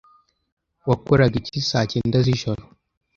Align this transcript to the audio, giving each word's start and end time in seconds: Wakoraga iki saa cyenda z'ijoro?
Wakoraga 0.87 1.35
iki 1.41 1.59
saa 1.69 1.89
cyenda 1.91 2.17
z'ijoro? 2.25 2.63